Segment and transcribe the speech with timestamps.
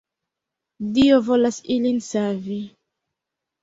[0.95, 2.61] Dio volas ilin savi.